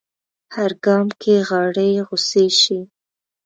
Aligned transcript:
هر 0.55 0.71
ګام 0.85 1.07
کې 1.21 1.33
غاړې 1.49 1.89
غوڅې 2.07 2.45
شي 2.61 2.79